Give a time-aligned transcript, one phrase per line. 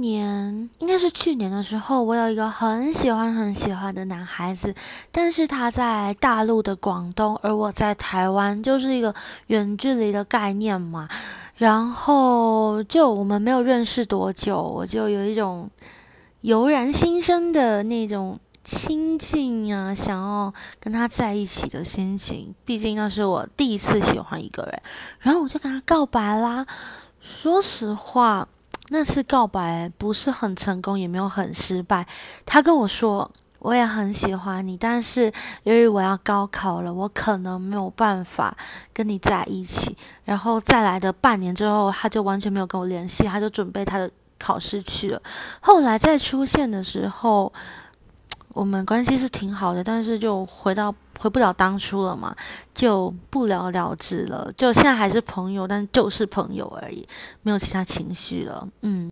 [0.00, 4.74] 年应该是去年的时候，我有一个很喜欢很喜欢的男孩子，
[5.12, 9.14] 但是他在大陆的广东，而我在台湾，就是一个
[9.48, 11.08] 远距离的概念嘛。
[11.56, 15.70] 然后就我们没有认识多久，我就有一种
[16.40, 22.54] 油然心生的那种亲近啊，想要跟他在一起的心情。
[22.64, 24.82] 毕竟那是我第一次喜欢一个人，
[25.20, 26.66] 然后我就跟他告白啦。
[27.20, 28.48] 说实话。
[28.92, 32.06] 那次告白不是很成功，也没有很失败。
[32.44, 38.56] 他跟我说，我也很喜欢你，但是由于我要高考了，我可能没有办法
[38.92, 39.96] 跟你在一起。
[40.24, 45.22] 然后再来的半年之后，他就完全没有跟我联系，他就准备他的考试去了。
[45.60, 47.52] 后来再出现的时候，
[48.54, 50.94] 我们关系是挺好的，但是就回到。
[51.20, 52.34] 回不了当初了嘛，
[52.74, 54.50] 就不了了之了。
[54.56, 57.06] 就现在还是朋友，但就是朋友而已，
[57.42, 58.66] 没有其他情绪了。
[58.80, 59.06] 嗯。